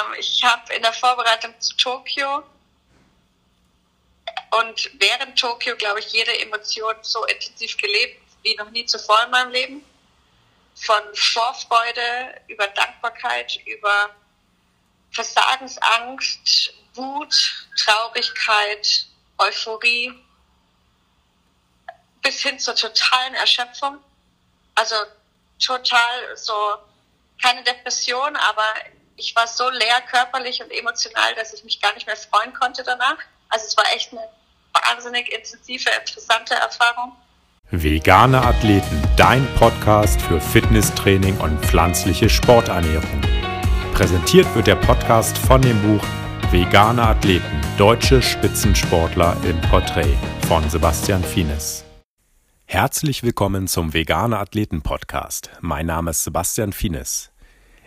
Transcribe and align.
Ähm, 0.00 0.14
ich 0.18 0.42
habe 0.44 0.72
in 0.74 0.82
der 0.82 0.92
Vorbereitung 0.92 1.58
zu 1.60 1.76
Tokio 1.76 2.42
und 4.50 4.90
während 4.94 5.38
Tokio, 5.38 5.76
glaube 5.76 6.00
ich, 6.00 6.12
jede 6.12 6.38
Emotion 6.40 6.94
so 7.02 7.24
intensiv 7.26 7.76
gelebt 7.76 8.20
wie 8.42 8.54
noch 8.56 8.70
nie 8.70 8.86
zuvor 8.86 9.22
in 9.24 9.30
meinem 9.30 9.50
Leben. 9.50 9.84
Von 10.74 11.02
Vorfreude 11.14 12.40
über 12.48 12.66
Dankbarkeit, 12.68 13.58
über 13.66 14.10
Versagensangst, 15.12 16.72
Wut, 16.94 17.68
Traurigkeit, 17.76 19.06
Euphorie 19.38 20.12
bis 22.22 22.40
hin 22.40 22.58
zur 22.58 22.74
totalen 22.74 23.34
Erschöpfung. 23.34 23.98
Also 24.74 24.96
total 25.58 26.36
so 26.36 26.76
keine 27.42 27.62
Depression, 27.62 28.36
aber 28.36 28.64
ich 29.20 29.36
war 29.36 29.46
so 29.46 29.68
leer 29.68 30.00
körperlich 30.10 30.62
und 30.62 30.70
emotional, 30.70 31.34
dass 31.36 31.52
ich 31.52 31.62
mich 31.62 31.80
gar 31.80 31.92
nicht 31.92 32.06
mehr 32.06 32.16
freuen 32.16 32.54
konnte 32.54 32.82
danach. 32.82 33.18
Also 33.50 33.66
es 33.66 33.76
war 33.76 33.84
echt 33.94 34.12
eine 34.12 34.22
wahnsinnig 34.72 35.30
intensive, 35.30 35.90
interessante 36.00 36.54
Erfahrung. 36.54 37.12
Vegane 37.70 38.40
Athleten, 38.42 39.02
dein 39.16 39.46
Podcast 39.56 40.20
für 40.22 40.40
Fitnesstraining 40.40 41.38
und 41.38 41.64
pflanzliche 41.64 42.28
Sporternährung. 42.30 43.20
Präsentiert 43.92 44.52
wird 44.54 44.66
der 44.66 44.76
Podcast 44.76 45.36
von 45.36 45.60
dem 45.60 45.80
Buch 45.82 46.02
Vegane 46.50 47.02
Athleten, 47.02 47.60
deutsche 47.76 48.22
Spitzensportler 48.22 49.36
im 49.44 49.60
Porträt 49.68 50.16
von 50.48 50.68
Sebastian 50.68 51.22
Fienes. 51.22 51.84
Herzlich 52.64 53.22
willkommen 53.22 53.68
zum 53.68 53.92
Vegane 53.92 54.38
Athleten 54.38 54.82
Podcast. 54.82 55.50
Mein 55.60 55.86
Name 55.86 56.12
ist 56.12 56.24
Sebastian 56.24 56.72
Fienes. 56.72 57.30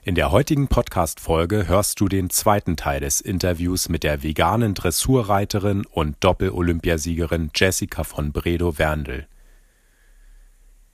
In 0.06 0.16
der 0.16 0.32
heutigen 0.32 0.68
Podcast-Folge 0.68 1.70
hörst 1.70 2.02
du 2.02 2.10
den 2.10 2.30
zweiten 2.30 2.76
Teil 2.76 3.00
des 3.00 3.22
Interviews 3.22 3.88
mit 3.88 4.04
der 4.04 4.22
veganen 4.22 4.74
Dressurreiterin 4.74 5.86
und 5.86 6.22
Doppel-Olympiasiegerin 6.22 7.52
Jessica 7.56 8.04
von 8.04 8.34
Bredow-Werndl. 8.34 9.28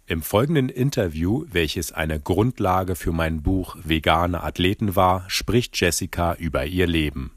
Im 0.05 0.21
folgenden 0.21 0.69
Interview, 0.69 1.43
welches 1.49 1.91
eine 1.91 2.19
Grundlage 2.19 2.95
für 2.95 3.11
mein 3.11 3.41
Buch 3.41 3.77
Vegane 3.83 4.43
Athleten 4.43 4.95
war, 4.95 5.27
spricht 5.27 5.81
Jessica 5.81 6.35
über 6.35 6.67
ihr 6.67 6.85
Leben. 6.85 7.31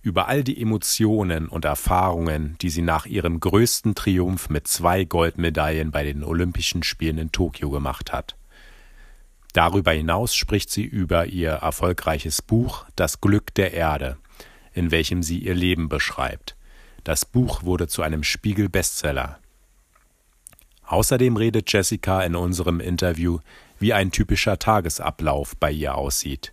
Über 0.00 0.28
all 0.28 0.42
die 0.42 0.58
Emotionen 0.62 1.48
und 1.48 1.66
Erfahrungen, 1.66 2.56
die 2.62 2.70
sie 2.70 2.80
nach 2.80 3.04
ihrem 3.04 3.38
größten 3.40 3.94
Triumph 3.94 4.48
mit 4.48 4.66
zwei 4.66 5.04
Goldmedaillen 5.04 5.90
bei 5.90 6.04
den 6.04 6.24
Olympischen 6.24 6.82
Spielen 6.84 7.18
in 7.18 7.32
Tokio 7.32 7.68
gemacht 7.68 8.14
hat. 8.14 8.37
Darüber 9.52 9.92
hinaus 9.92 10.34
spricht 10.34 10.70
sie 10.70 10.84
über 10.84 11.26
ihr 11.26 11.50
erfolgreiches 11.50 12.42
Buch 12.42 12.84
Das 12.96 13.20
Glück 13.20 13.54
der 13.54 13.72
Erde, 13.72 14.18
in 14.72 14.90
welchem 14.90 15.22
sie 15.22 15.38
ihr 15.38 15.54
Leben 15.54 15.88
beschreibt. 15.88 16.56
Das 17.04 17.24
Buch 17.24 17.62
wurde 17.62 17.88
zu 17.88 18.02
einem 18.02 18.22
Spiegel-Bestseller. 18.22 19.38
Außerdem 20.86 21.36
redet 21.36 21.72
Jessica 21.72 22.22
in 22.22 22.34
unserem 22.36 22.80
Interview, 22.80 23.38
wie 23.78 23.92
ein 23.92 24.10
typischer 24.10 24.58
Tagesablauf 24.58 25.56
bei 25.56 25.70
ihr 25.70 25.94
aussieht 25.94 26.52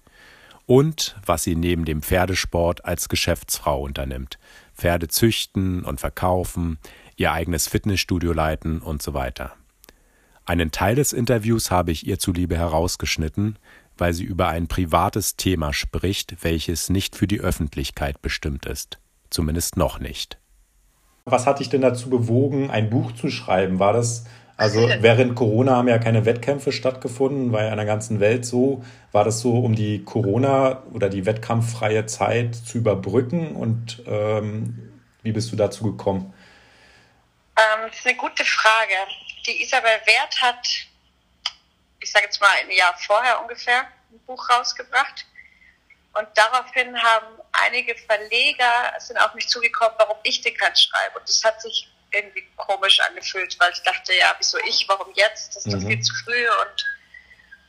und 0.65 1.15
was 1.25 1.43
sie 1.43 1.55
neben 1.55 1.85
dem 1.85 2.01
Pferdesport 2.01 2.85
als 2.85 3.09
Geschäftsfrau 3.09 3.81
unternimmt. 3.81 4.39
Pferde 4.75 5.07
züchten 5.07 5.83
und 5.83 5.99
verkaufen, 5.99 6.79
ihr 7.15 7.31
eigenes 7.31 7.67
Fitnessstudio 7.67 8.33
leiten 8.33 8.79
und 8.79 9.01
so 9.01 9.13
weiter. 9.13 9.55
Einen 10.47 10.69
Teil 10.69 10.93
des 10.93 11.11
Interviews 11.11 11.71
habe 11.71 11.91
ich 11.91 12.05
ihr 12.05 12.19
zuliebe 12.19 12.55
herausgeschnitten, 12.55 13.57
weil 13.97 14.13
sie 14.13 14.25
über 14.25 14.49
ein 14.49 14.67
privates 14.67 15.37
Thema 15.37 15.73
spricht, 15.73 16.43
welches 16.43 16.89
nicht 16.89 17.15
für 17.15 17.25
die 17.25 17.39
Öffentlichkeit 17.39 18.21
bestimmt 18.21 18.67
ist. 18.67 18.99
Zumindest 19.31 19.75
noch 19.75 19.99
nicht. 19.99 20.37
Was 21.25 21.47
hat 21.47 21.59
dich 21.59 21.69
denn 21.69 21.81
dazu 21.81 22.11
bewogen, 22.11 22.69
ein 22.69 22.91
Buch 22.91 23.11
zu 23.13 23.29
schreiben? 23.29 23.79
War 23.79 23.93
das, 23.93 24.25
also 24.55 24.87
während 24.99 25.33
Corona 25.33 25.77
haben 25.77 25.87
ja 25.87 25.97
keine 25.97 26.25
Wettkämpfe 26.25 26.71
stattgefunden, 26.71 27.51
war 27.51 27.63
ja 27.63 27.71
in 27.71 27.77
der 27.77 27.87
ganzen 27.87 28.19
Welt 28.19 28.45
so. 28.45 28.83
War 29.11 29.23
das 29.23 29.39
so, 29.39 29.57
um 29.57 29.73
die 29.73 30.03
Corona 30.03 30.83
oder 30.93 31.09
die 31.09 31.25
wettkampffreie 31.25 32.05
Zeit 32.05 32.53
zu 32.53 32.77
überbrücken? 32.77 33.55
Und 33.55 34.03
ähm, 34.05 34.91
wie 35.23 35.31
bist 35.31 35.51
du 35.51 35.55
dazu 35.55 35.85
gekommen? 35.85 36.33
Ähm, 37.57 37.87
das 37.87 37.97
ist 37.97 38.05
eine 38.05 38.17
gute 38.17 38.45
Frage 38.45 38.93
die 39.45 39.61
Isabel 39.61 40.01
Wert 40.05 40.41
hat, 40.41 40.67
ich 41.99 42.11
sage 42.11 42.25
jetzt 42.25 42.41
mal 42.41 42.49
ein 42.59 42.71
Jahr 42.71 42.97
vorher 42.99 43.41
ungefähr, 43.41 43.87
ein 44.11 44.19
Buch 44.25 44.49
rausgebracht. 44.49 45.25
Und 46.13 46.27
daraufhin 46.35 47.01
haben 47.01 47.39
einige 47.51 47.95
Verleger 47.95 48.93
sind 48.99 49.17
auf 49.17 49.33
mich 49.33 49.49
zugekommen, 49.49 49.95
warum 49.97 50.17
ich 50.23 50.41
den 50.41 50.55
gerade 50.55 50.75
schreibe. 50.75 51.19
Und 51.19 51.27
das 51.27 51.43
hat 51.43 51.61
sich 51.61 51.89
irgendwie 52.11 52.47
komisch 52.55 52.99
angefühlt, 53.01 53.59
weil 53.59 53.71
ich 53.73 53.83
dachte, 53.83 54.13
ja, 54.13 54.33
wieso 54.37 54.57
ich, 54.59 54.87
warum 54.87 55.13
jetzt? 55.13 55.55
Das 55.55 55.65
ist 55.65 55.73
mhm. 55.73 55.87
viel 55.87 56.01
zu 56.01 56.13
früh 56.23 56.47
und 56.47 56.85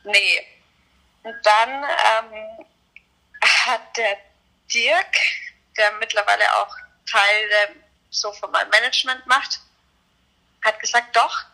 nee. 0.05 0.47
Und 1.23 1.35
dann 1.43 1.83
ähm, 1.83 2.67
hat 3.41 3.97
der 3.97 4.17
Dirk, 4.73 5.17
der 5.75 5.91
mittlerweile 5.93 6.43
auch 6.57 6.73
Teil 7.11 7.49
der, 7.49 7.75
so 8.09 8.31
von 8.31 8.49
meinem 8.51 8.69
Management 8.69 9.25
macht, 9.27 9.59
hat 10.63 10.79
gesagt, 10.79 11.15
doch, 11.15 11.45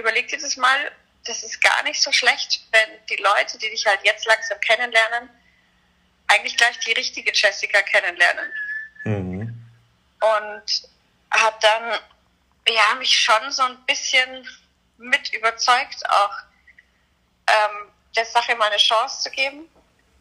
überleg 0.00 0.28
dir 0.28 0.38
das 0.38 0.56
mal, 0.56 0.92
das 1.24 1.42
ist 1.42 1.60
gar 1.60 1.82
nicht 1.82 2.02
so 2.02 2.10
schlecht, 2.12 2.60
wenn 2.72 3.06
die 3.06 3.16
Leute, 3.16 3.58
die 3.58 3.70
dich 3.70 3.86
halt 3.86 4.00
jetzt 4.04 4.26
langsam 4.26 4.58
kennenlernen, 4.60 5.30
eigentlich 6.28 6.56
gleich 6.56 6.78
die 6.80 6.92
richtige 6.92 7.32
Jessica 7.32 7.82
kennenlernen. 7.82 8.52
Mhm. 9.04 9.70
Und 10.20 10.88
hat 11.30 11.62
dann, 11.62 12.00
ja, 12.68 12.94
mich 12.98 13.18
schon 13.18 13.50
so 13.50 13.62
ein 13.62 13.84
bisschen 13.86 14.48
mit 14.98 15.32
überzeugt, 15.32 16.08
auch 16.08 16.34
ähm, 17.46 17.92
der 18.16 18.24
Sache 18.24 18.54
mal 18.56 18.68
eine 18.68 18.76
Chance 18.76 19.22
zu 19.22 19.30
geben. 19.30 19.68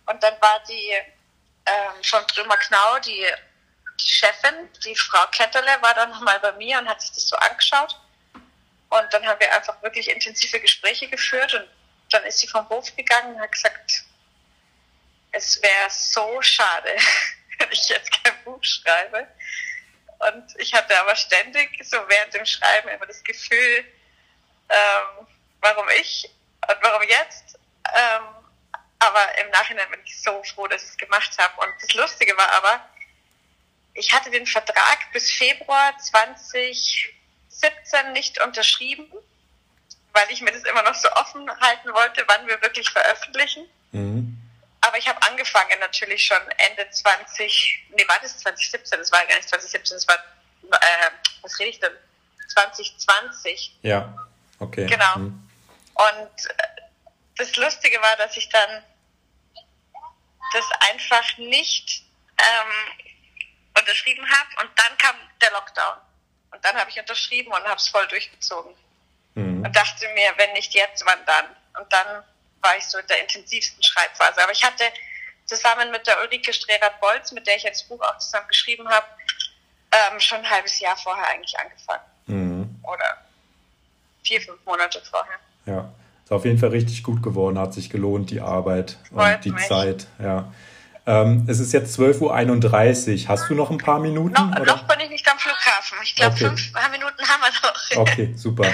Und 0.06 0.24
dann 0.24 0.34
war 0.42 0.62
die 0.68 0.92
ähm, 1.66 2.04
von 2.04 2.26
Trümmer 2.28 2.58
Knau, 2.58 3.00
die, 3.00 3.26
die 4.00 4.08
Chefin, 4.08 4.70
die 4.84 4.96
Frau 4.96 5.26
Ketterle, 5.32 5.82
war 5.82 5.94
dann 5.94 6.10
nochmal 6.12 6.40
bei 6.40 6.52
mir 6.54 6.80
und 6.80 6.88
hat 6.88 7.02
sich 7.02 7.12
das 7.12 7.28
so 7.28 7.36
angeschaut 7.38 8.00
und 8.90 9.14
dann 9.14 9.26
haben 9.26 9.40
wir 9.40 9.54
einfach 9.56 9.82
wirklich 9.82 10.10
intensive 10.10 10.60
Gespräche 10.60 11.08
geführt 11.08 11.54
und 11.54 11.68
dann 12.10 12.24
ist 12.24 12.40
sie 12.40 12.48
vom 12.48 12.68
Hof 12.70 12.96
gegangen 12.96 13.36
und 13.36 13.42
hat 13.42 13.52
gesagt, 13.52 14.04
es 15.32 15.62
wäre 15.62 15.90
so 15.90 16.42
schade, 16.42 16.96
wenn 17.60 17.72
ich 17.72 17.88
jetzt 17.88 18.12
kein 18.24 18.44
Buch 18.44 18.64
schreibe. 18.64 19.28
Und 20.20 20.60
ich 20.60 20.74
hatte 20.74 21.00
aber 21.00 21.16
ständig 21.16 21.80
so 21.84 21.98
während 22.08 22.34
dem 22.34 22.46
Schreiben 22.46 22.90
immer 22.90 23.06
das 23.06 23.24
Gefühl, 23.24 23.86
ähm, 24.70 25.28
warum 25.62 25.88
ich 25.90 26.30
und 26.68 26.78
warum 26.82 27.04
jetzt. 27.04 27.58
Ähm, 27.96 28.24
aber 29.00 29.38
im 29.38 29.50
Nachhinein 29.52 29.90
bin 29.92 30.02
ich 30.04 30.22
so 30.22 30.44
froh, 30.44 30.68
dass 30.68 30.84
ich 30.84 30.90
es 30.90 30.98
gemacht 30.98 31.32
habe. 31.38 31.62
Und 31.62 31.74
das 31.82 31.94
Lustige 31.94 32.36
war 32.36 32.52
aber, 32.54 32.90
ich 33.94 34.12
hatte 34.12 34.30
den 34.30 34.46
Vertrag 34.46 35.12
bis 35.14 35.32
Februar 35.32 35.98
20 35.98 37.14
17 37.60 38.14
nicht 38.14 38.42
unterschrieben, 38.42 39.06
weil 40.14 40.26
ich 40.32 40.42
mir 40.42 40.52
das 40.52 40.64
immer 40.64 40.84
noch 40.84 40.96
so 40.96 41.10
offen 41.14 41.50
halten 41.60 41.94
wollte, 41.94 42.24
wann 42.28 42.48
wir 42.48 42.62
wirklich 42.62 42.90
veröffentlichen. 42.90 43.66
Mhm. 43.92 44.38
Aber 44.82 44.98
ich 44.98 45.08
habe 45.08 45.22
angefangen 45.24 45.80
natürlich 45.80 46.26
schon 46.26 46.42
Ende 46.58 46.90
20, 46.90 47.88
nee, 47.96 48.08
war 48.08 48.18
das 48.22 48.38
2017? 48.40 49.00
Das 49.00 49.12
war 49.12 49.26
gar 49.26 49.36
nicht 49.36 49.50
2017, 49.50 49.98
das 49.98 50.08
war, 50.08 50.16
äh, 50.16 51.12
was 51.42 51.60
rede 51.60 51.70
ich 51.70 51.80
denn? 51.80 51.92
2020. 52.54 53.78
Ja, 53.82 54.14
okay. 54.60 54.88
Genau. 54.88 55.18
Mhm. 55.18 55.50
Und 55.94 56.46
äh, 56.46 56.82
das 57.38 57.56
Lustige 57.56 58.02
war, 58.02 58.16
dass 58.18 58.36
ich 58.38 58.50
dann 58.50 58.84
das 60.54 60.66
einfach 60.92 61.38
nicht 61.38 62.04
ähm, 62.38 63.08
unterschrieben 63.78 64.26
habe 64.30 64.50
und 64.62 64.80
dann 64.80 64.98
kam 64.98 65.16
der 65.42 65.52
Lockdown. 65.52 65.98
Und 66.52 66.64
dann 66.64 66.76
habe 66.76 66.90
ich 66.90 67.00
unterschrieben 67.00 67.52
und 67.52 67.64
habe 67.64 67.76
es 67.76 67.88
voll 67.88 68.08
durchgezogen. 68.08 68.74
Mhm. 69.36 69.64
Und 69.66 69.76
dachte 69.76 70.08
mir, 70.16 70.32
wenn 70.38 70.54
nicht 70.54 70.74
jetzt, 70.74 71.06
wann 71.06 71.20
dann? 71.26 71.46
Und 71.82 71.92
dann 71.92 72.24
war 72.62 72.78
ich 72.78 72.86
so 72.86 72.98
in 72.98 73.08
der 73.08 73.22
intensivsten 73.22 73.82
Schreibphase. 73.84 74.42
Aber 74.44 74.52
ich 74.52 74.64
hatte 74.64 74.84
zusammen 75.46 75.92
mit 75.92 76.06
der 76.08 76.22
Ulrike 76.22 76.54
Strerath-Bolz, 76.54 77.32
mit 77.32 77.48
der 77.48 77.56
ich 77.56 77.64
jetzt 77.64 77.82
das 77.82 77.88
Buch 77.90 78.02
auch 78.02 78.18
zusammen 78.18 78.48
geschrieben 78.48 78.88
habe, 78.90 79.06
ähm, 79.92 80.20
schon 80.20 80.40
ein 80.40 80.50
halbes 80.50 80.80
Jahr 80.80 80.96
vorher 80.98 81.28
eigentlich 81.28 81.58
angefangen. 81.58 82.04
Mhm. 82.28 82.80
Oder 82.84 83.18
vier, 84.24 84.42
fünf 84.42 84.64
Monate 84.66 85.02
vorher. 85.10 85.40
Ja, 85.66 85.92
ist 86.24 86.32
auf 86.32 86.46
jeden 86.46 86.60
Fall 86.60 86.70
richtig 86.70 87.04
gut 87.04 87.24
geworden, 87.24 87.58
hat 87.58 87.74
sich 87.74 87.90
gelohnt, 87.90 88.30
die 88.30 88.42
Arbeit 88.42 88.98
Freut 89.12 89.36
und 89.38 89.46
die 89.46 89.52
mich. 89.52 89.68
Zeit. 89.68 90.08
Ja. 90.20 90.52
Ähm, 91.06 91.46
es 91.48 91.60
ist 91.60 91.74
jetzt 91.74 92.00
12.31 92.00 93.24
Uhr. 93.24 93.30
Hast 93.30 93.50
du 93.50 93.56
noch 93.56 93.72
ein 93.72 93.78
paar 93.78 94.00
Minuten? 94.00 94.34
Noch, 94.34 94.66
noch 94.66 94.84
bin 94.88 95.00
ich 95.00 95.10
nicht 95.10 95.32
am 95.32 95.40
Flughafen. 95.40 95.98
Ich 96.04 96.16
glaube, 96.16 96.34
okay. 96.34 96.48
fünf 96.48 96.74
Minuten 96.92 97.28
haben 97.28 97.42
wir 97.42 97.70
noch. 97.70 97.80
Okay, 98.10 98.34
super. 98.36 98.68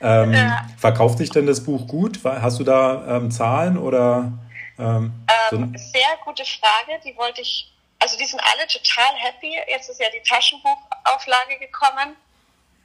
Ähm, 0.00 0.32
ja. 0.32 0.66
Verkauft 0.76 1.18
sich 1.18 1.30
denn 1.30 1.46
das 1.46 1.64
Buch 1.64 1.86
gut? 1.88 2.20
Hast 2.24 2.58
du 2.60 2.64
da 2.64 3.16
ähm, 3.16 3.30
Zahlen 3.30 3.78
oder 3.78 4.32
Ähm, 4.78 5.12
ähm, 5.50 5.74
so 5.74 5.90
sehr 5.90 6.16
gute 6.24 6.44
Frage, 6.44 7.00
die 7.04 7.16
wollte 7.16 7.40
ich, 7.40 7.72
also 7.98 8.16
die 8.16 8.26
sind 8.26 8.40
alle 8.40 8.66
total 8.68 9.12
happy. 9.16 9.58
Jetzt 9.68 9.90
ist 9.90 10.00
ja 10.00 10.06
die 10.14 10.22
Taschenbuchauflage 10.28 11.58
gekommen, 11.58 12.14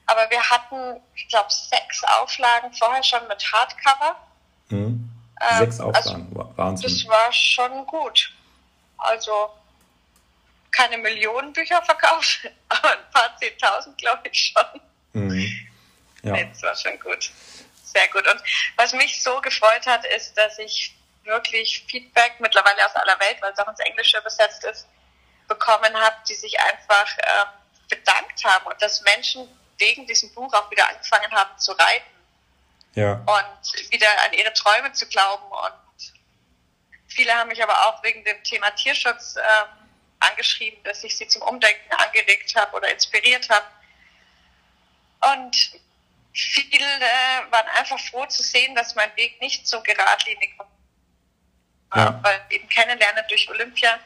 aber 0.08 0.28
wir 0.30 0.42
hatten, 0.42 1.00
ich 1.16 1.28
glaube, 1.28 1.50
sechs 1.50 2.04
Auflagen 2.20 2.74
vorher 2.74 3.04
schon 3.04 3.28
mit 3.28 3.44
Hardcover. 3.52 4.16
Mhm. 4.70 5.10
Sechs 5.60 5.80
ähm, 5.80 5.86
Auflagen, 5.86 6.28
also, 6.36 6.54
Wahnsinn. 6.56 6.90
Das 6.90 7.08
war 7.08 7.32
schon 7.32 7.86
gut. 7.86 8.34
Also 9.04 9.52
keine 10.72 10.98
Millionen 10.98 11.54
Bücher 11.54 11.82
verkauft, 11.84 12.50
aber 12.70 12.92
ein 12.92 13.12
paar 13.12 13.38
Zehntausend, 13.38 13.98
glaube 13.98 14.28
ich 14.30 14.54
schon. 14.54 14.82
Mhm. 15.14 15.70
Ja. 16.24 16.32
Nee, 16.34 16.50
das 16.52 16.62
war 16.64 16.76
schon 16.76 17.00
gut. 17.00 17.32
Sehr 17.84 18.08
gut. 18.10 18.28
Und 18.28 18.42
was 18.76 18.94
mich 18.94 19.22
so 19.22 19.40
gefreut 19.42 19.86
hat, 19.86 20.06
ist, 20.06 20.36
dass 20.38 20.58
ich 20.58 20.96
wirklich 21.24 21.86
Feedback 21.90 22.34
mittlerweile 22.40 22.86
aus 22.86 22.96
aller 22.96 23.20
Welt, 23.20 23.38
weil 23.42 23.54
es 23.54 23.60
auch 23.60 23.68
ins 23.68 23.80
Englische 23.80 24.18
übersetzt 24.18 24.64
ist, 24.64 24.88
bekommen 25.48 25.96
habe, 25.96 26.16
die 26.28 26.34
sich 26.34 26.60
einfach 26.60 27.18
äh, 27.18 27.46
bedankt 27.90 28.44
haben 28.44 28.66
und 28.66 28.82
dass 28.82 29.02
Menschen 29.02 29.48
wegen 29.78 30.08
diesem 30.08 30.34
Buch 30.34 30.54
auch 30.54 30.70
wieder 30.72 30.88
angefangen 30.90 31.32
haben 31.32 31.58
zu 31.60 31.72
reiten. 31.74 32.06
Ja. 32.96 33.14
Und 33.14 33.92
wieder 33.92 34.08
an 34.26 34.34
ihre 34.34 34.54
Träume 34.54 34.92
zu 34.94 35.08
glauben. 35.08 35.44
Und 35.52 35.74
viele 37.14 37.34
haben 37.34 37.48
mich 37.50 37.62
aber 37.62 37.88
auch 37.88 38.04
wegen 38.04 38.24
dem 38.24 38.44
Thema 38.44 38.72
Tierschutz 38.72 39.36
äh, 39.36 39.42
angeschrieben, 40.20 40.82
dass 40.84 41.04
ich 41.04 41.18
sie 41.18 41.28
zum 41.28 41.42
Umdenken 41.44 41.92
angeregt 41.94 42.56
habe 42.56 42.76
oder 42.76 42.92
inspiriert 42.92 43.50
habe. 43.50 43.66
Und 45.34 45.56
viele 46.34 46.86
äh, 46.86 47.52
waren 47.52 47.68
einfach 47.78 48.00
froh 48.00 48.26
zu 48.26 48.44
sehen, 48.44 48.76
dass 48.76 48.96
mein 48.96 49.16
Weg 49.16 49.40
nicht 49.42 49.68
so 49.68 49.82
geradlinig 49.82 50.58
war. 50.58 50.68
Ja. 51.96 52.20
Weil 52.24 52.42
eben 52.50 52.68
kennenlernen 52.70 53.24
durch 53.30 53.50
Olympia, 53.50 54.00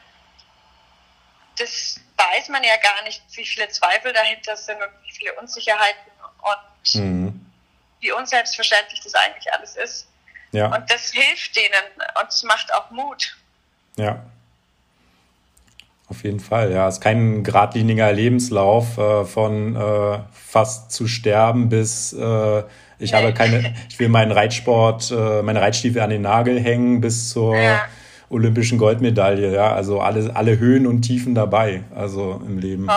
das 1.58 2.00
weiß 2.18 2.50
man 2.50 2.64
ja 2.64 2.76
gar 2.78 3.04
nicht, 3.04 3.24
wie 3.32 3.46
viele 3.46 3.70
Zweifel 3.70 4.12
dahinter 4.14 4.58
sind 4.58 4.82
und 4.82 4.92
wie 5.04 5.12
viele 5.12 5.34
Unsicherheiten 5.36 6.12
und 6.22 6.96
mhm. 6.96 7.52
wie 8.00 8.12
unselbstverständlich 8.12 9.02
das 9.02 9.16
eigentlich 9.16 9.52
alles 9.54 9.76
ist. 9.76 10.08
Ja. 10.52 10.74
Und 10.74 10.90
das 10.90 11.12
hilft 11.12 11.56
denen 11.56 12.12
und 12.22 12.30
es 12.30 12.44
macht 12.44 12.74
auch 12.74 12.92
Mut. 12.92 13.36
Ja. 13.96 14.24
Auf 16.10 16.24
jeden 16.24 16.40
Fall, 16.40 16.72
ja. 16.72 16.88
Es 16.88 16.96
ist 16.96 17.02
kein 17.02 17.44
geradliniger 17.44 18.12
Lebenslauf 18.14 18.98
äh, 18.98 19.26
von 19.26 19.76
äh, 19.76 20.20
fast 20.32 20.92
zu 20.92 21.08
sterben 21.08 21.70
bis 21.70 22.14
äh, 22.14 22.64
ich 23.00 23.12
nee. 23.12 23.18
habe 23.18 23.34
keine, 23.34 23.74
ich 23.90 24.00
will 24.00 24.10
meinen 24.10 24.32
Reitsport, 24.32 25.12
äh, 25.12 25.42
meine 25.42 25.62
Reitstiefel 25.62 26.02
an 26.02 26.10
den 26.10 26.24
Nagel 26.24 26.60
hängen 26.60 27.02
bis 27.02 27.30
zur 27.30 27.56
ja. 27.56 27.82
olympischen 28.30 28.78
Goldmedaille, 28.78 29.54
ja. 29.54 29.74
Also 29.74 30.02
alle, 30.02 30.36
alle 30.36 30.58
Höhen 30.58 30.88
und 30.88 31.04
Tiefen 31.04 31.36
dabei, 31.36 31.84
also 31.96 32.42
im 32.46 32.58
Leben. 32.58 32.86
Voll. 32.86 32.96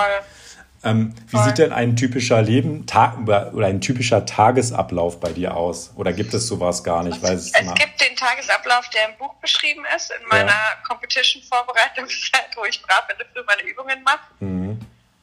Ähm, 0.83 1.15
wie 1.29 1.39
sieht 1.39 1.59
denn 1.59 1.73
ein 1.73 1.95
typischer 1.95 2.41
Leben 2.41 2.87
Tag, 2.87 3.19
oder 3.19 3.67
ein 3.67 3.83
typischer 3.83 4.25
Tagesablauf 4.25 5.21
bei 5.21 5.33
dir 5.33 5.55
aus? 5.55 5.93
Oder 5.97 6.15
gibt 6.15 6.33
es 6.33 6.47
sowas 6.47 6.83
gar 6.83 7.03
nicht? 7.03 7.23
Es 7.23 7.53
es 7.53 7.75
gibt 7.75 8.01
den 8.01 8.17
Tagesablauf, 8.17 8.89
der 8.91 9.11
im 9.11 9.17
Buch 9.19 9.35
beschrieben 9.43 9.85
ist, 9.95 10.11
in 10.11 10.27
meiner 10.29 10.49
ja. 10.49 10.77
Competition-Vorbereitungszeit, 10.89 12.49
wo 12.57 12.65
ich 12.65 12.81
brav 12.83 13.05
in 13.11 13.19
der 13.19 13.27
Früh 13.27 13.43
meine 13.47 13.63
Übungen 13.63 14.03
mache. 14.03 14.21
Mhm. 14.41 14.81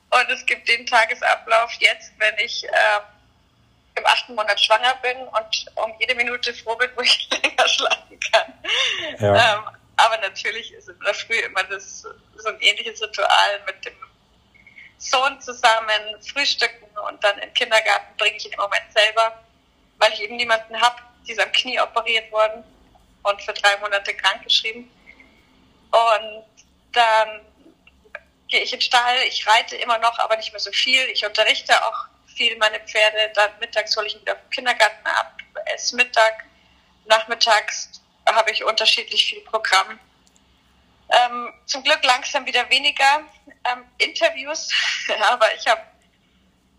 Und 0.10 0.30
es 0.30 0.46
gibt 0.46 0.68
den 0.70 0.86
Tagesablauf 0.86 1.72
jetzt, 1.80 2.14
wenn 2.20 2.36
ich 2.38 2.64
äh, 2.64 4.00
im 4.00 4.06
achten 4.06 4.36
Monat 4.36 4.60
schwanger 4.60 4.94
bin 5.02 5.18
und 5.18 5.66
um 5.76 5.92
jede 6.00 6.14
Minute 6.14 6.54
froh 6.54 6.76
bin, 6.76 6.90
wo 6.96 7.02
ich 7.02 7.30
länger 7.44 7.68
schlafen 7.68 8.20
kann. 8.32 8.54
Ja. 9.20 9.56
Ähm, 9.56 9.64
aber 9.98 10.18
natürlich 10.20 10.72
ist 10.74 10.88
in 10.88 11.00
der 11.04 11.16
Früh 11.16 11.40
immer 11.40 11.64
das 11.64 12.02
so 12.02 12.50
ein 12.50 12.60
ähnliches 12.60 13.02
Ritual 13.02 13.62
mit 13.66 13.84
dem 13.84 13.94
Sohn 14.98 15.40
zusammen 15.42 16.22
frühstücken 16.32 16.88
und 17.08 17.24
dann 17.24 17.38
im 17.40 17.54
Kindergarten 17.54 18.18
bringe 18.18 18.38
ich 18.38 18.46
ihn 18.46 18.54
im 18.54 18.60
Moment 18.60 18.92
selber, 18.92 19.44
weil 19.98 20.14
ich 20.14 20.22
eben 20.22 20.36
niemanden 20.36 20.80
habe, 20.80 21.02
die 21.28 21.34
ist 21.34 21.40
am 21.40 21.52
Knie 21.52 21.80
operiert 21.80 22.32
worden 22.32 22.64
und 23.24 23.42
für 23.42 23.54
drei 23.54 23.78
Monate 23.78 24.16
krankgeschrieben. 24.16 24.90
Und 25.92 26.46
dann 26.94 27.42
gehe 28.48 28.62
ich 28.62 28.74
in 28.74 28.80
den 28.80 28.86
Stall, 28.86 29.18
ich 29.28 29.46
reite 29.48 29.76
immer 29.76 29.98
noch, 30.00 30.18
aber 30.20 30.38
nicht 30.38 30.52
mehr 30.52 30.60
so 30.60 30.72
viel. 30.72 31.04
Ich 31.10 31.26
unterrichte 31.26 31.74
auch 31.86 32.06
viel 32.36 32.56
meine 32.58 32.80
Pferde. 32.80 33.32
Dann 33.34 33.52
mittags 33.60 33.96
hole 33.98 34.08
ich 34.08 34.16
ihn 34.16 34.22
wieder 34.22 34.36
vom 34.36 34.50
Kindergarten 34.50 35.06
ab, 35.06 35.38
esse 35.66 35.96
Mittag. 35.96 36.46
Nachmittags 37.06 38.02
habe 38.26 38.52
ich 38.52 38.64
unterschiedlich 38.64 39.26
viel 39.26 39.42
Programm. 39.42 40.00
Ähm, 41.10 41.54
zum 41.66 41.84
Glück 41.84 42.04
langsam 42.04 42.46
wieder 42.46 42.70
weniger 42.70 43.22
ähm, 43.72 43.86
Interviews, 43.98 44.70
aber 45.32 45.54
ich 45.56 45.66
habe 45.68 45.82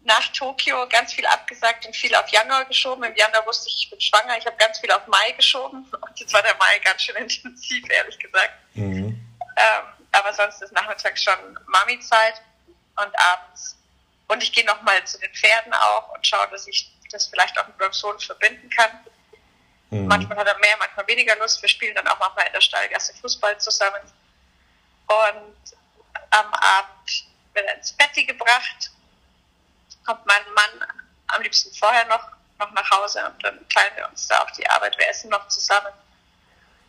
nach 0.05 0.27
Tokio 0.29 0.89
ganz 0.89 1.13
viel 1.13 1.27
abgesagt 1.27 1.87
und 1.87 1.95
viel 1.95 2.15
auf 2.15 2.29
Januar 2.29 2.65
geschoben. 2.65 3.05
Im 3.05 3.15
Januar 3.15 3.47
wusste 3.47 3.69
ich, 3.69 3.85
ich 3.85 3.91
bin 3.91 4.01
schwanger. 4.01 4.37
Ich 4.39 4.47
habe 4.47 4.57
ganz 4.57 4.79
viel 4.81 4.91
auf 4.91 5.07
Mai 5.07 5.33
geschoben 5.33 5.87
und 6.01 6.21
jetzt 6.21 6.33
war 6.33 6.43
der 6.43 6.57
Mai 6.57 6.79
ganz 6.81 7.03
schön 7.03 7.17
intensiv, 7.23 7.89
ehrlich 7.91 8.19
gesagt. 8.19 8.53
Mhm. 8.75 9.21
Ähm, 9.57 9.83
aber 10.13 10.33
sonst 10.33 10.63
ist 10.63 10.73
nachmittags 10.73 11.23
schon 11.23 11.59
Mami-Zeit 11.67 12.41
und 12.97 13.21
abends. 13.21 13.77
Und 14.29 14.43
ich 14.43 14.53
gehe 14.53 14.65
nochmal 14.65 15.03
zu 15.05 15.19
den 15.19 15.33
Pferden 15.35 15.73
auch 15.73 16.15
und 16.15 16.27
schaue, 16.27 16.49
dass 16.49 16.67
ich 16.67 16.91
das 17.11 17.27
vielleicht 17.27 17.59
auch 17.59 17.67
mit 17.67 17.79
meinem 17.79 17.93
Sohn 17.93 18.19
verbinden 18.19 18.69
kann. 18.71 18.91
Mhm. 19.91 20.07
Manchmal 20.07 20.39
hat 20.39 20.47
er 20.47 20.59
mehr, 20.59 20.77
manchmal 20.79 21.07
weniger 21.07 21.37
Lust. 21.37 21.61
Wir 21.63 21.69
spielen 21.69 21.95
dann 21.95 22.07
auch 22.09 22.19
manchmal 22.19 22.47
in 22.47 22.53
der 22.53 22.61
Stallgasse 22.61 23.15
Fußball 23.21 23.59
zusammen. 23.59 24.01
Und 25.09 25.77
am 26.31 26.53
Abend 26.53 27.27
wird 27.55 27.67
er 27.67 27.77
ins 27.77 27.93
Bett 27.93 28.15
gebracht, 28.15 28.91
kommt 30.05 30.25
mein 30.27 30.43
Mann 30.55 30.89
am 31.29 31.43
liebsten 31.43 31.75
vorher 31.75 32.07
noch, 32.07 32.31
noch 32.59 32.73
nach 32.73 32.91
Hause 32.91 33.25
und 33.27 33.43
dann 33.45 33.59
teilen 33.69 33.93
wir 33.97 34.09
uns 34.09 34.27
da 34.29 34.43
auch 34.43 34.51
die 34.53 34.69
Arbeit. 34.69 34.97
Wir 34.99 35.09
essen 35.09 35.31
noch 35.31 35.49
zusammen. 35.49 35.93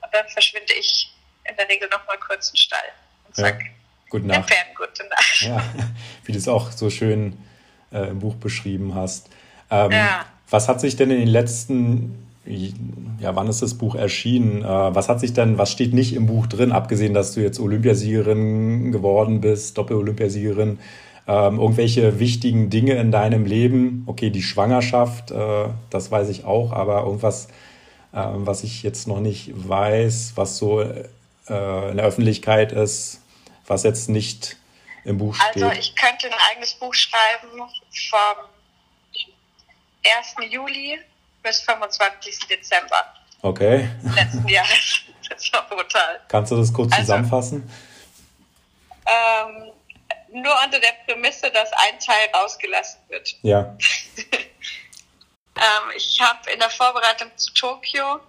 Und 0.01 0.13
dann 0.13 0.27
verschwinde 0.29 0.73
ich 0.73 1.13
in 1.43 1.55
der 1.55 1.67
Regel 1.67 1.89
noch 1.89 2.05
mal 2.07 2.17
kurz 2.17 2.49
in 2.49 2.53
den 2.53 2.57
Stall 2.57 2.91
und 3.27 3.35
sage 3.35 3.63
ja. 3.63 3.71
Gute 4.09 4.25
Nacht. 4.25 4.49
Pferden 4.49 4.73
gute 4.75 5.07
Nacht. 5.07 5.41
Ja, 5.41 5.63
wie 6.23 6.31
du 6.31 6.37
es 6.37 6.47
auch 6.47 6.71
so 6.71 6.89
schön 6.89 7.45
äh, 7.91 8.09
im 8.09 8.19
Buch 8.19 8.35
beschrieben 8.35 8.95
hast. 8.95 9.29
Ähm, 9.69 9.91
ja. 9.91 10.25
Was 10.49 10.67
hat 10.67 10.81
sich 10.81 10.95
denn 10.95 11.11
in 11.11 11.19
den 11.19 11.27
letzten 11.27 12.28
ja, 12.49 13.35
wann 13.35 13.47
ist 13.47 13.61
das 13.61 13.75
Buch 13.75 13.95
erschienen? 13.95 14.63
Äh, 14.63 14.65
was 14.65 15.07
hat 15.07 15.19
sich 15.19 15.33
denn, 15.33 15.57
was 15.57 15.71
steht 15.71 15.93
nicht 15.93 16.13
im 16.13 16.25
Buch 16.25 16.47
drin, 16.47 16.71
abgesehen, 16.71 17.13
dass 17.13 17.33
du 17.33 17.41
jetzt 17.41 17.59
Olympiasiegerin 17.59 18.91
geworden 18.91 19.41
bist, 19.41 19.77
Doppel-Olympiasiegerin? 19.77 20.79
Ähm, 21.27 21.59
irgendwelche 21.59 22.19
wichtigen 22.19 22.71
Dinge 22.71 22.93
in 22.93 23.11
deinem 23.11 23.45
Leben? 23.45 24.03
Okay, 24.07 24.31
die 24.31 24.41
Schwangerschaft, 24.41 25.29
äh, 25.29 25.65
das 25.91 26.09
weiß 26.09 26.29
ich 26.29 26.45
auch, 26.45 26.71
aber 26.71 27.03
irgendwas, 27.03 27.49
äh, 28.13 28.23
was 28.23 28.63
ich 28.63 28.81
jetzt 28.81 29.07
noch 29.07 29.19
nicht 29.19 29.51
weiß, 29.53 30.33
was 30.35 30.57
so 30.57 30.81
äh, 30.81 31.05
in 31.47 31.97
der 31.97 32.05
Öffentlichkeit 32.05 32.71
ist, 32.71 33.21
was 33.67 33.83
jetzt 33.83 34.09
nicht 34.09 34.57
im 35.05 35.19
Buch 35.19 35.35
steht? 35.35 35.63
Also 35.63 35.79
ich 35.79 35.95
könnte 35.95 36.27
ein 36.27 36.39
eigenes 36.51 36.73
Buch 36.73 36.93
schreiben 36.95 37.47
vom 38.09 38.49
1. 40.03 40.51
Juli 40.51 40.97
bis 41.41 41.61
25. 41.61 42.47
Dezember. 42.47 43.13
Okay. 43.41 43.89
Letzten 44.15 44.47
Jahres. 44.47 45.01
Das 45.29 45.53
war 45.53 45.69
brutal. 45.69 46.19
Kannst 46.27 46.51
du 46.51 46.57
das 46.57 46.73
kurz 46.73 46.91
also, 46.91 47.03
zusammenfassen? 47.03 47.71
Ähm, 49.05 49.71
nur 50.31 50.55
unter 50.65 50.79
der 50.79 50.93
Prämisse, 51.05 51.51
dass 51.51 51.71
ein 51.71 51.99
Teil 51.99 52.29
rausgelassen 52.33 52.99
wird. 53.09 53.35
Ja. 53.43 53.77
ähm, 54.35 55.91
ich 55.95 56.19
habe 56.19 56.49
in 56.49 56.57
der 56.57 56.71
Vorbereitung 56.71 57.29
zu 57.37 57.53
Tokio 57.53 58.21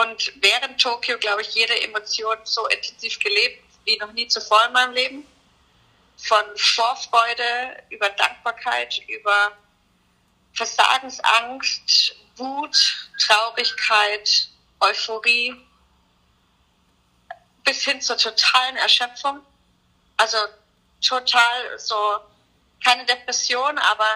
und 0.00 0.32
während 0.40 0.80
Tokio, 0.80 1.18
glaube 1.18 1.42
ich, 1.42 1.54
jede 1.54 1.80
Emotion 1.82 2.36
so 2.44 2.66
intensiv 2.68 3.18
gelebt 3.18 3.62
wie 3.84 3.98
noch 3.98 4.12
nie 4.12 4.26
zuvor 4.26 4.60
in 4.66 4.72
meinem 4.72 4.92
Leben. 4.92 5.26
Von 6.16 6.44
Vorfreude 6.56 7.82
über 7.90 8.08
Dankbarkeit, 8.10 9.00
über 9.08 9.52
Versagensangst, 10.54 12.14
Wut, 12.36 13.10
Traurigkeit, 13.18 14.48
Euphorie 14.80 15.54
bis 17.64 17.82
hin 17.84 18.00
zur 18.00 18.16
totalen 18.16 18.76
Erschöpfung. 18.76 19.40
Also 20.16 20.38
total 21.00 21.78
so, 21.78 22.18
keine 22.82 23.04
Depression, 23.04 23.78
aber 23.78 24.08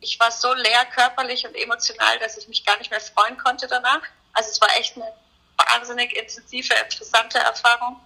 ich 0.00 0.18
war 0.20 0.30
so 0.30 0.52
leer 0.54 0.84
körperlich 0.86 1.46
und 1.46 1.54
emotional, 1.54 2.18
dass 2.18 2.36
ich 2.36 2.48
mich 2.48 2.64
gar 2.64 2.76
nicht 2.78 2.90
mehr 2.90 3.00
freuen 3.00 3.38
konnte 3.38 3.66
danach. 3.66 4.02
Also 4.32 4.50
es 4.50 4.60
war 4.60 4.68
echt 4.76 4.96
eine 4.96 5.12
wahnsinnig 5.56 6.14
intensive, 6.14 6.74
interessante 6.74 7.38
Erfahrung. 7.38 8.00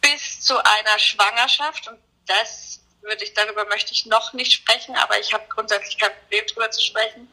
Bis 0.00 0.40
zu 0.40 0.58
einer 0.58 0.98
Schwangerschaft 0.98 1.88
und 1.88 1.98
das 2.26 2.80
würde 3.02 3.24
ich, 3.24 3.34
darüber 3.34 3.64
möchte 3.66 3.92
ich 3.92 4.06
noch 4.06 4.32
nicht 4.32 4.52
sprechen, 4.52 4.96
aber 4.96 5.18
ich 5.18 5.32
habe 5.32 5.44
grundsätzlich 5.48 5.98
kein 5.98 6.12
Problem, 6.20 6.44
darüber 6.48 6.70
zu 6.70 6.82
sprechen. 6.82 7.28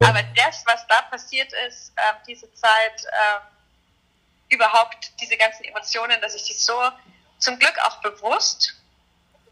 Aber 0.00 0.22
das, 0.36 0.64
was 0.66 0.86
da 0.86 1.02
passiert 1.10 1.52
ist, 1.66 1.92
äh, 1.96 2.12
diese 2.26 2.52
Zeit, 2.54 3.04
äh, 3.04 4.54
überhaupt 4.54 5.12
diese 5.20 5.36
ganzen 5.36 5.64
Emotionen, 5.64 6.20
dass 6.20 6.34
ich 6.34 6.44
die 6.44 6.52
so 6.52 6.78
zum 7.38 7.58
Glück 7.58 7.78
auch 7.84 8.00
bewusst, 8.00 8.74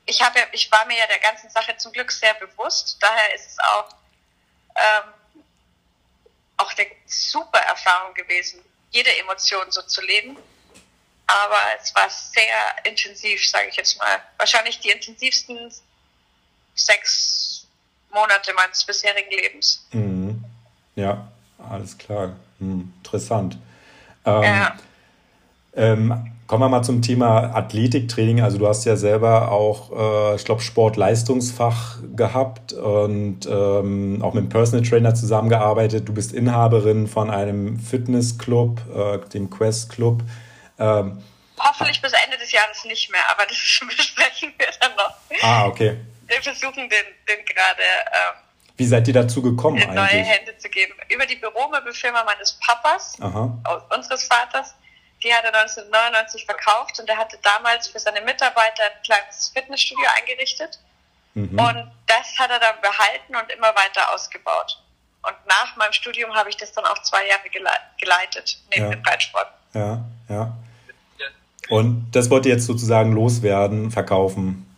ich 0.07 0.21
habe 0.23 0.39
ja, 0.39 0.47
ich 0.53 0.71
war 0.73 0.85
mir 0.87 0.99
ja 0.99 1.07
der 1.07 1.21
ganzen 1.21 1.49
Sache 1.51 1.77
zum 1.77 1.93
Glück 1.93 2.11
sehr 2.11 2.35
bewusst, 2.35 2.99
daher 3.01 3.35
ist 3.35 3.51
es 3.51 3.59
auch, 3.59 3.89
ähm, 4.75 5.13
auch 6.57 6.73
eine 6.77 6.87
super 7.07 7.61
Erfahrung 7.61 8.15
gewesen, 8.15 8.61
jede 8.91 9.17
Emotion 9.19 9.71
so 9.71 9.83
zu 9.83 10.01
leben. 10.03 10.37
Aber 11.27 11.61
es 11.81 11.95
war 11.95 12.11
sehr 12.11 12.85
intensiv, 12.85 13.49
sage 13.49 13.69
ich 13.69 13.77
jetzt 13.77 13.97
mal. 13.99 14.21
Wahrscheinlich 14.37 14.81
die 14.81 14.91
intensivsten 14.91 15.73
sechs 16.75 17.67
Monate 18.11 18.53
meines 18.53 18.85
bisherigen 18.85 19.31
Lebens. 19.31 19.87
Mhm. 19.93 20.45
Ja, 20.95 21.27
alles 21.71 21.97
klar. 21.97 22.37
Hm, 22.59 22.93
interessant. 22.99 23.57
Ähm, 24.27 24.43
ja. 24.43 24.79
Ähm, 25.75 26.33
kommen 26.47 26.65
wir 26.65 26.69
mal 26.69 26.83
zum 26.83 27.01
Thema 27.01 27.55
Athletiktraining. 27.55 28.43
Also 28.43 28.59
du 28.59 28.69
hast 28.69 28.85
ja 28.85 28.97
selber 28.97 29.51
auch, 29.51 30.33
äh, 30.33 30.37
ich 30.37 30.45
glaube, 30.45 30.61
Sportleistungsfach 30.61 31.97
gehabt 32.15 32.73
und 32.75 33.47
ähm, 33.47 34.21
auch 34.23 34.35
mit 34.35 34.43
einem 34.43 34.49
Personal 34.51 34.87
Trainer 34.87 35.15
zusammengearbeitet. 35.15 36.09
Du 36.09 36.13
bist 36.13 36.33
Inhaberin 36.33 37.07
von 37.07 37.31
einem 37.31 37.79
Fitnessclub, 37.79 38.81
äh, 38.95 39.19
dem 39.31 39.49
Quest 39.51 39.91
Club. 39.91 40.23
Ähm, 40.79 41.23
Hoffentlich 41.59 42.03
bis 42.03 42.13
Ende 42.25 42.37
des 42.39 42.51
Jahres 42.53 42.85
nicht 42.85 43.11
mehr, 43.11 43.23
aber 43.31 43.47
das 43.47 43.57
besprechen 43.97 44.53
wir 44.59 44.67
dann 44.81 44.91
noch. 44.97 45.15
Ah, 45.43 45.67
okay. 45.67 45.97
Wir 46.27 46.43
versuchen 46.43 46.89
den, 46.89 47.07
den 47.29 47.45
gerade 47.47 47.83
ähm, 47.83 48.43
wie 48.77 48.87
seid 48.87 49.07
ihr 49.07 49.15
dazu 49.15 49.43
gekommen 49.43 49.77
in 49.77 49.89
eigentlich? 49.91 50.13
neue 50.13 50.25
Hände 50.25 50.57
zu 50.59 50.69
geben. 50.69 50.93
Über 51.09 51.25
die 51.25 51.37
Büromöbelfirma 51.37 52.25
meines 52.25 52.59
Papas, 52.59 53.17
Aha. 53.21 53.59
unseres 53.95 54.25
Vaters. 54.25 54.75
Die 55.23 55.33
hat 55.33 55.45
er 55.45 55.55
1999 55.55 56.45
verkauft 56.45 56.99
und 56.99 57.09
er 57.09 57.17
hatte 57.17 57.39
damals 57.43 57.89
für 57.89 57.99
seine 57.99 58.21
Mitarbeiter 58.23 58.83
ein 58.85 59.03
kleines 59.05 59.49
Fitnessstudio 59.49 60.05
eingerichtet. 60.17 60.81
Mhm. 61.35 61.59
Und 61.59 61.93
das 62.07 62.39
hat 62.39 62.51
er 62.51 62.59
dann 62.59 62.81
behalten 62.81 63.37
und 63.37 63.51
immer 63.53 63.75
weiter 63.75 64.13
ausgebaut. 64.13 64.83
Und 65.23 65.35
nach 65.47 65.77
meinem 65.77 65.93
Studium 65.93 66.35
habe 66.35 66.51
ich 66.51 66.57
das 66.57 66.73
dann 66.73 66.85
auch 66.85 67.01
zwei 67.03 67.27
Jahre 67.27 67.49
geleitet, 67.49 68.59
neben 68.71 68.85
ja. 68.85 68.91
dem 68.91 69.03
Reitsport. 69.03 69.47
Ja, 69.73 70.05
ja. 70.29 70.53
Und 71.69 72.11
das 72.13 72.29
wollt 72.29 72.45
ihr 72.45 72.53
jetzt 72.53 72.67
sozusagen 72.67 73.13
loswerden, 73.13 73.91
verkaufen? 73.91 74.69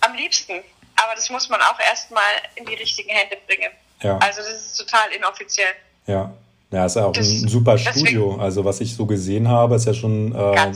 Am 0.00 0.14
liebsten. 0.14 0.62
Aber 0.96 1.14
das 1.14 1.28
muss 1.28 1.48
man 1.48 1.60
auch 1.60 1.78
erstmal 1.78 2.22
in 2.54 2.64
die 2.64 2.74
richtigen 2.74 3.10
Hände 3.10 3.36
bringen. 3.46 3.70
Ja. 4.00 4.18
Also 4.18 4.40
das 4.40 4.50
ist 4.50 4.76
total 4.76 5.10
inoffiziell. 5.12 5.74
Ja. 6.06 6.32
Ja, 6.70 6.84
ist 6.86 6.96
ja 6.96 7.04
auch 7.04 7.12
das, 7.12 7.26
ein 7.28 7.48
super 7.48 7.78
Studio. 7.78 8.38
Also 8.40 8.64
was 8.64 8.80
ich 8.80 8.94
so 8.94 9.06
gesehen 9.06 9.48
habe, 9.48 9.76
ist 9.76 9.86
ja 9.86 9.94
schon 9.94 10.34
äh, 10.34 10.72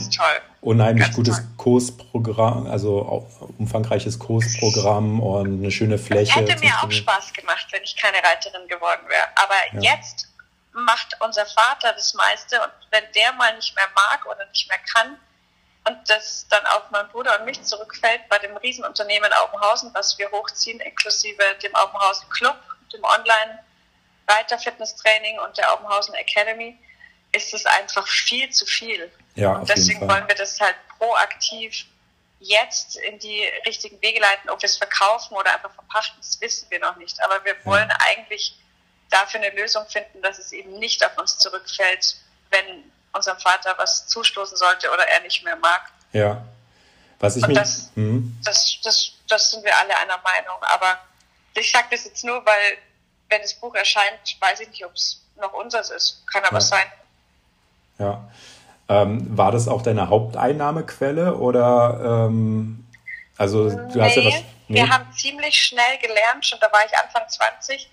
unheimlich 0.60 1.04
ganz 1.04 1.16
gutes 1.16 1.36
toll. 1.36 1.44
Kursprogramm, 1.56 2.66
also 2.68 3.26
umfangreiches 3.58 4.18
Kursprogramm 4.18 5.20
und 5.20 5.58
eine 5.58 5.70
schöne 5.70 5.98
Fläche. 5.98 6.40
Das 6.40 6.50
hätte 6.50 6.64
mir 6.64 6.72
auch 6.82 6.90
Spaß 6.90 7.32
gemacht, 7.32 7.66
wenn 7.72 7.82
ich 7.82 7.96
keine 7.96 8.18
Reiterin 8.18 8.68
geworden 8.68 9.02
wäre. 9.08 9.24
Aber 9.34 9.82
ja. 9.82 9.94
jetzt 9.94 10.28
macht 10.72 11.16
unser 11.24 11.44
Vater 11.46 11.92
das 11.94 12.14
meiste 12.14 12.56
und 12.60 12.72
wenn 12.92 13.02
der 13.16 13.32
mal 13.32 13.54
nicht 13.56 13.74
mehr 13.74 13.88
mag 13.94 14.24
oder 14.26 14.46
nicht 14.50 14.68
mehr 14.68 14.78
kann, 14.94 15.16
und 15.88 15.98
das 16.08 16.46
dann 16.50 16.64
auf 16.66 16.90
meinen 16.90 17.08
Bruder 17.08 17.38
und 17.38 17.46
mich 17.46 17.62
zurückfällt 17.62 18.20
bei 18.28 18.38
dem 18.38 18.56
Riesenunternehmen 18.56 19.30
Augenhausen, 19.32 19.90
was 19.94 20.18
wir 20.18 20.30
hochziehen, 20.30 20.80
inklusive 20.80 21.42
dem 21.62 21.74
Augenhausen 21.74 22.28
Club, 22.28 22.56
dem 22.92 23.04
Online-Reiter-Fitness-Training 24.30 25.38
und 25.38 25.56
der 25.58 25.72
Augenhausen 25.72 26.14
Academy, 26.14 26.78
ist 27.32 27.54
es 27.54 27.66
einfach 27.66 28.06
viel 28.06 28.50
zu 28.50 28.66
viel. 28.66 29.10
Ja, 29.34 29.52
und 29.52 29.68
deswegen 29.68 30.00
wollen 30.00 30.26
wir 30.26 30.34
das 30.34 30.58
halt 30.60 30.74
proaktiv 30.98 31.86
jetzt 32.40 32.96
in 32.96 33.18
die 33.18 33.44
richtigen 33.66 34.00
Wege 34.02 34.20
leiten. 34.20 34.50
Ob 34.50 34.60
wir 34.62 34.66
es 34.66 34.76
verkaufen 34.76 35.36
oder 35.36 35.54
einfach 35.54 35.72
verpachten, 35.72 36.16
das 36.18 36.40
wissen 36.40 36.68
wir 36.70 36.80
noch 36.80 36.96
nicht. 36.96 37.22
Aber 37.22 37.44
wir 37.44 37.54
wollen 37.64 37.88
ja. 37.88 37.96
eigentlich 38.00 38.58
dafür 39.10 39.40
eine 39.40 39.50
Lösung 39.50 39.86
finden, 39.88 40.22
dass 40.22 40.38
es 40.38 40.52
eben 40.52 40.78
nicht 40.78 41.04
auf 41.04 41.16
uns 41.18 41.38
zurückfällt, 41.38 42.16
wenn 42.50 42.90
unserem 43.12 43.38
Vater 43.38 43.74
was 43.76 44.06
zustoßen 44.08 44.56
sollte 44.56 44.90
oder 44.90 45.06
er 45.06 45.20
nicht 45.20 45.44
mehr 45.44 45.56
mag. 45.56 45.82
Ja. 46.12 46.42
Was 47.18 47.36
ich 47.36 47.44
Und 47.44 47.54
das, 47.54 47.90
hm. 47.94 48.40
das, 48.44 48.78
das, 48.82 49.12
das 49.28 49.50
sind 49.50 49.62
wir 49.64 49.76
alle 49.78 49.96
einer 49.98 50.18
Meinung. 50.18 50.62
Aber 50.62 50.98
ich 51.54 51.70
sage 51.70 51.88
das 51.90 52.04
jetzt 52.04 52.24
nur, 52.24 52.44
weil 52.46 52.78
wenn 53.30 53.40
das 53.42 53.54
Buch 53.54 53.74
erscheint, 53.74 54.36
weiß 54.40 54.60
ich 54.60 54.68
nicht, 54.68 54.84
ob 54.84 54.92
es 54.92 55.24
noch 55.40 55.52
unseres 55.54 55.90
ist. 55.90 56.22
Kann 56.32 56.44
aber 56.44 56.58
ja. 56.58 56.60
sein. 56.60 56.86
Ja. 57.98 58.30
Ähm, 58.88 59.36
war 59.36 59.52
das 59.52 59.68
auch 59.68 59.82
deine 59.82 60.08
Haupteinnahmequelle 60.08 61.36
oder 61.36 62.26
ähm, 62.28 62.86
also 63.38 63.70
du 63.70 63.98
nee, 63.98 64.02
hast 64.02 64.16
ja 64.16 64.24
was. 64.24 64.34
Nee. 64.68 64.76
Wir 64.76 64.88
haben 64.88 65.12
ziemlich 65.12 65.58
schnell 65.58 65.98
gelernt, 65.98 66.44
schon 66.44 66.58
da 66.60 66.70
war 66.72 66.84
ich 66.84 66.96
Anfang 66.98 67.28
20, 67.28 67.88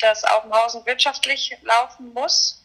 dass 0.00 0.24
Augenhausen 0.24 0.84
wirtschaftlich 0.86 1.56
laufen 1.62 2.12
muss. 2.12 2.62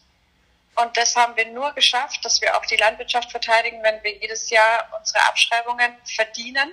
Und 0.76 0.96
das 0.96 1.16
haben 1.16 1.36
wir 1.36 1.46
nur 1.46 1.72
geschafft, 1.72 2.24
dass 2.24 2.40
wir 2.40 2.56
auch 2.56 2.64
die 2.66 2.76
Landwirtschaft 2.76 3.30
verteidigen, 3.30 3.82
wenn 3.82 4.02
wir 4.02 4.16
jedes 4.18 4.48
Jahr 4.50 4.88
unsere 4.98 5.20
Abschreibungen 5.26 5.92
verdienen. 6.04 6.70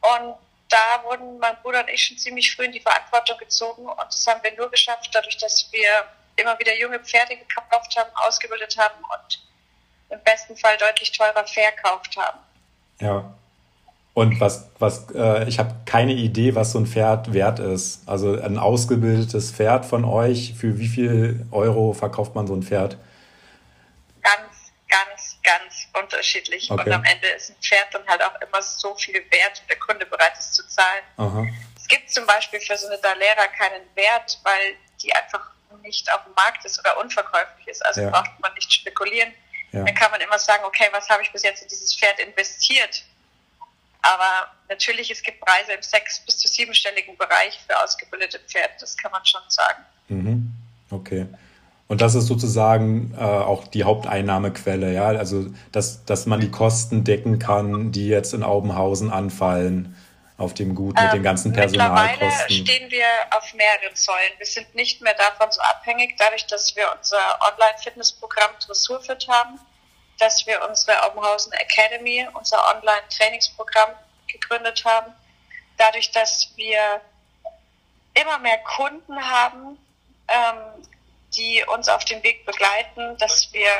Und 0.00 0.36
da 0.70 1.02
wurden 1.04 1.38
mein 1.38 1.56
Bruder 1.62 1.80
und 1.80 1.90
ich 1.90 2.02
schon 2.02 2.16
ziemlich 2.16 2.54
früh 2.54 2.64
in 2.64 2.72
die 2.72 2.80
Verantwortung 2.80 3.36
gezogen. 3.38 3.86
Und 3.86 4.06
das 4.06 4.26
haben 4.26 4.42
wir 4.42 4.56
nur 4.56 4.70
geschafft, 4.70 5.10
dadurch, 5.12 5.36
dass 5.36 5.68
wir 5.72 5.88
immer 6.36 6.58
wieder 6.58 6.76
junge 6.78 7.00
Pferde 7.00 7.36
gekauft 7.36 7.96
haben, 7.96 8.10
ausgebildet 8.14 8.76
haben 8.78 9.02
und 9.02 9.42
im 10.10 10.22
besten 10.24 10.56
Fall 10.56 10.76
deutlich 10.78 11.12
teurer 11.12 11.44
verkauft 11.44 12.16
haben. 12.16 12.38
Ja. 13.00 13.34
Und 14.14 14.40
was, 14.40 14.68
was, 14.78 15.06
äh, 15.14 15.48
ich 15.48 15.58
habe 15.58 15.74
keine 15.86 16.12
Idee, 16.12 16.54
was 16.54 16.72
so 16.72 16.78
ein 16.78 16.86
Pferd 16.86 17.32
wert 17.32 17.58
ist. 17.58 18.08
Also 18.08 18.40
ein 18.40 18.58
ausgebildetes 18.58 19.52
Pferd 19.52 19.86
von 19.86 20.04
euch, 20.04 20.54
für 20.54 20.78
wie 20.78 20.88
viel 20.88 21.46
Euro 21.52 21.92
verkauft 21.92 22.34
man 22.34 22.46
so 22.46 22.54
ein 22.54 22.62
Pferd? 22.62 22.96
Unterschiedlich. 26.02 26.70
Okay. 26.70 26.82
Und 26.82 26.92
am 26.92 27.04
Ende 27.04 27.28
ist 27.28 27.50
ein 27.50 27.56
Pferd 27.60 27.92
dann 27.92 28.06
halt 28.06 28.22
auch 28.22 28.40
immer 28.40 28.62
so 28.62 28.94
viel 28.94 29.14
wert, 29.30 29.62
der 29.68 29.78
Kunde 29.78 30.06
bereit 30.06 30.36
ist 30.38 30.54
zu 30.54 30.66
zahlen. 30.68 31.02
Aha. 31.16 31.46
Es 31.76 31.86
gibt 31.88 32.10
zum 32.10 32.26
Beispiel 32.26 32.60
für 32.60 32.76
so 32.76 32.86
eine 32.86 32.98
Dalera 32.98 33.46
keinen 33.48 33.84
Wert, 33.94 34.38
weil 34.42 34.76
die 35.02 35.12
einfach 35.14 35.50
nicht 35.82 36.12
auf 36.12 36.24
dem 36.24 36.34
Markt 36.34 36.64
ist 36.64 36.78
oder 36.78 36.98
unverkäuflich 36.98 37.68
ist. 37.68 37.84
Also 37.84 38.02
ja. 38.02 38.10
braucht 38.10 38.38
man 38.40 38.52
nicht 38.54 38.72
spekulieren. 38.72 39.32
Ja. 39.72 39.84
Dann 39.84 39.94
kann 39.94 40.10
man 40.10 40.20
immer 40.20 40.38
sagen, 40.38 40.64
okay, 40.64 40.88
was 40.92 41.08
habe 41.08 41.22
ich 41.22 41.30
bis 41.32 41.42
jetzt 41.42 41.62
in 41.62 41.68
dieses 41.68 41.94
Pferd 41.94 42.18
investiert? 42.18 43.04
Aber 44.02 44.50
natürlich, 44.68 45.10
es 45.10 45.22
gibt 45.22 45.40
Preise 45.40 45.72
im 45.72 45.82
sechs- 45.82 46.20
bis 46.20 46.38
zu 46.38 46.48
siebenstelligen 46.48 47.16
Bereich 47.16 47.60
für 47.66 47.78
ausgebildete 47.82 48.38
Pferde, 48.40 48.74
das 48.80 48.96
kann 48.96 49.12
man 49.12 49.24
schon 49.26 49.42
sagen. 49.48 49.84
Mhm. 50.08 50.52
Okay. 50.90 51.26
Und 51.90 52.00
das 52.00 52.14
ist 52.14 52.26
sozusagen 52.26 53.14
äh, 53.18 53.20
auch 53.20 53.66
die 53.66 53.82
Haupteinnahmequelle, 53.82 54.92
ja, 54.94 55.06
also 55.06 55.46
dass, 55.72 56.04
dass 56.04 56.24
man 56.24 56.40
die 56.40 56.50
Kosten 56.50 57.02
decken 57.02 57.40
kann, 57.40 57.90
die 57.90 58.06
jetzt 58.06 58.32
in 58.32 58.44
Aubenhausen 58.44 59.10
anfallen 59.10 59.96
auf 60.38 60.54
dem 60.54 60.74
Gut 60.74 60.94
mit 60.94 61.04
ähm, 61.04 61.10
den 61.10 61.22
ganzen 61.24 61.52
Personalkosten. 61.52 62.28
Mittlerweile 62.28 62.50
stehen 62.50 62.90
wir 62.90 63.04
auf 63.36 63.52
mehreren 63.54 63.94
Säulen. 63.94 64.32
Wir 64.38 64.46
sind 64.46 64.72
nicht 64.74 65.02
mehr 65.02 65.14
davon 65.14 65.50
so 65.50 65.60
abhängig, 65.62 66.14
dadurch, 66.16 66.46
dass 66.46 66.74
wir 66.76 66.84
unser 66.96 67.18
Online-Fitnessprogramm 67.52 68.52
Dressurfit 68.64 69.26
haben 69.28 69.58
dass 70.20 70.46
wir 70.46 70.60
unsere 70.68 71.02
Aubenhausen 71.02 71.52
Academy, 71.52 72.26
unser 72.34 72.58
Online-Trainingsprogramm 72.76 73.90
gegründet 74.30 74.84
haben. 74.84 75.12
Dadurch, 75.78 76.10
dass 76.12 76.52
wir 76.56 77.00
immer 78.14 78.38
mehr 78.38 78.58
Kunden 78.58 79.18
haben, 79.18 79.78
ähm, 80.28 80.86
die 81.36 81.64
uns 81.74 81.88
auf 81.88 82.04
dem 82.04 82.22
Weg 82.22 82.44
begleiten, 82.44 83.16
dass 83.18 83.52
wir 83.52 83.70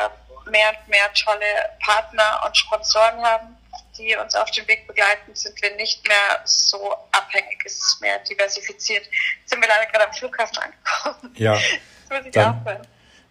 mehr 0.50 0.70
und 0.70 0.88
mehr 0.88 1.12
tolle 1.14 1.70
Partner 1.84 2.42
und 2.46 2.56
Sponsoren 2.56 3.22
haben, 3.22 3.56
die 3.96 4.16
uns 4.16 4.34
auf 4.34 4.50
dem 4.50 4.66
Weg 4.68 4.86
begleiten, 4.86 5.34
sind 5.34 5.60
wir 5.60 5.74
nicht 5.76 6.06
mehr 6.06 6.40
so 6.44 6.94
abhängig, 7.12 7.62
es 7.64 7.74
ist 7.74 8.00
mehr 8.00 8.18
diversifiziert. 8.20 9.04
Jetzt 9.40 9.50
sind 9.50 9.60
wir 9.60 9.68
leider 9.68 9.90
gerade 9.90 10.08
am 10.08 10.14
Flughafen 10.14 10.58
angekommen. 10.58 11.34
Ja. 11.36 11.54
Jetzt 12.10 12.10
muss 12.10 12.26
ich 12.26 12.32
dann, 12.32 12.60
aufhören. 12.60 12.86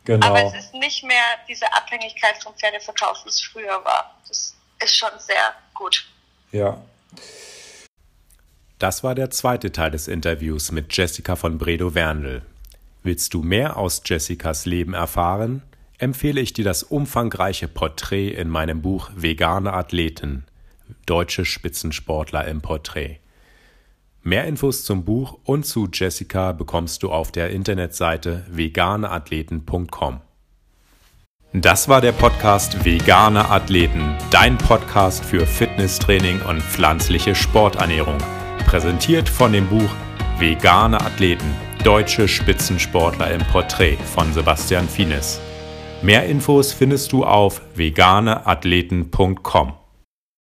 Genau. 0.06 0.28
Aber 0.28 0.44
es 0.44 0.66
ist 0.66 0.74
nicht 0.74 1.04
mehr 1.04 1.24
diese 1.48 1.72
Abhängigkeit 1.74 2.42
vom 2.42 2.56
Pferdeverkauf, 2.56 3.24
wie 3.26 3.30
es 3.30 3.42
früher 3.42 3.84
war. 3.84 4.16
Das 4.28 4.56
ist 4.82 4.96
schon 4.96 5.12
sehr 5.20 5.54
gut. 5.74 6.08
Ja. 6.52 6.82
Das 8.80 9.04
war 9.04 9.14
der 9.14 9.30
zweite 9.30 9.72
Teil 9.72 9.92
des 9.92 10.08
Interviews 10.08 10.72
mit 10.72 10.96
Jessica 10.96 11.36
von 11.36 11.58
Bredow-Werndl. 11.58 12.44
Willst 13.10 13.34
du 13.34 13.42
mehr 13.42 13.78
aus 13.78 14.04
Jessicas 14.06 14.68
Leben 14.68 14.94
erfahren? 14.94 15.64
Empfehle 15.98 16.40
ich 16.42 16.54
dir 16.54 16.64
das 16.64 16.84
umfangreiche 16.84 17.68
Porträt 17.68 18.30
in 18.30 18.50
meinem 18.50 18.84
Buch 18.84 19.10
Vegane 19.16 19.74
Athleten. 19.74 20.46
Deutsche 21.08 21.44
Spitzensportler 21.44 22.48
im 22.48 22.62
Porträt. 22.62 23.18
Mehr 24.22 24.46
Infos 24.46 24.84
zum 24.84 25.06
Buch 25.06 25.40
und 25.44 25.66
zu 25.66 25.90
Jessica 25.92 26.52
bekommst 26.52 27.02
du 27.02 27.10
auf 27.10 27.32
der 27.32 27.50
Internetseite 27.50 28.46
veganeathleten.com. 28.48 30.22
Das 31.54 31.90
war 31.90 32.02
der 32.02 32.12
Podcast 32.12 32.86
Vegane 32.86 33.50
Athleten, 33.50 34.16
dein 34.30 34.56
Podcast 34.60 35.26
für 35.26 35.48
Fitnesstraining 35.48 36.44
und 36.44 36.62
pflanzliche 36.62 37.34
Sporternährung. 37.34 38.20
Präsentiert 38.68 39.28
von 39.28 39.52
dem 39.52 39.68
Buch 39.68 39.90
Vegane 40.38 41.02
Athleten, 41.02 41.56
deutsche 41.84 42.28
Spitzensportler 42.28 43.32
im 43.32 43.42
Porträt 43.52 43.98
von 43.98 44.34
Sebastian 44.34 44.88
Fienes. 44.90 45.40
Mehr 46.02 46.26
Infos 46.26 46.74
findest 46.74 47.12
du 47.12 47.24
auf 47.24 47.62
veganeathleten.com. 47.76 49.74